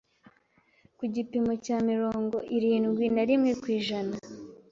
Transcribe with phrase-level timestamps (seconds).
[0.97, 4.15] ku gipimo cya mirongo irindwi na rimwe kw’ijana